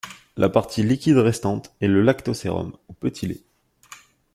[0.35, 3.43] La partie liquide restante est le lactosérum ou petit-lait.